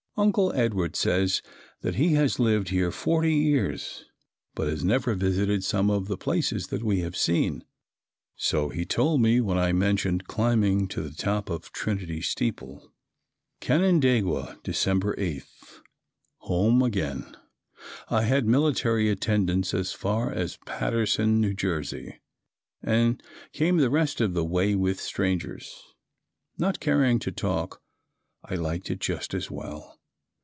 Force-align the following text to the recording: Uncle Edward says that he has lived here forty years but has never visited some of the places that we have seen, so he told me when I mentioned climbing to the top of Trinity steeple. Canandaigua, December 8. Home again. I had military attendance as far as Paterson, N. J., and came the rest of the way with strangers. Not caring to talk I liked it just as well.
Uncle 0.17 0.51
Edward 0.53 0.95
says 0.95 1.41
that 1.81 1.95
he 1.95 2.09
has 2.09 2.37
lived 2.37 2.67
here 2.69 2.91
forty 2.91 3.33
years 3.33 4.03
but 4.53 4.67
has 4.67 4.83
never 4.83 5.15
visited 5.15 5.63
some 5.63 5.89
of 5.89 6.07
the 6.07 6.17
places 6.17 6.67
that 6.67 6.83
we 6.83 6.99
have 6.99 7.15
seen, 7.17 7.63
so 8.35 8.69
he 8.69 8.85
told 8.85 9.19
me 9.21 9.39
when 9.41 9.57
I 9.57 9.71
mentioned 9.71 10.27
climbing 10.27 10.87
to 10.89 11.01
the 11.01 11.15
top 11.15 11.49
of 11.49 11.71
Trinity 11.71 12.21
steeple. 12.21 12.93
Canandaigua, 13.61 14.59
December 14.63 15.15
8. 15.17 15.43
Home 16.39 16.83
again. 16.83 17.35
I 18.09 18.23
had 18.23 18.45
military 18.45 19.09
attendance 19.09 19.73
as 19.73 19.93
far 19.93 20.31
as 20.31 20.59
Paterson, 20.67 21.43
N. 21.43 21.55
J., 21.55 22.19
and 22.83 23.23
came 23.53 23.77
the 23.77 23.89
rest 23.89 24.19
of 24.21 24.33
the 24.33 24.45
way 24.45 24.75
with 24.75 24.99
strangers. 24.99 25.81
Not 26.59 26.81
caring 26.81 27.17
to 27.19 27.31
talk 27.31 27.81
I 28.43 28.53
liked 28.55 28.91
it 28.91 28.99
just 28.99 29.33
as 29.33 29.49
well. 29.49 29.97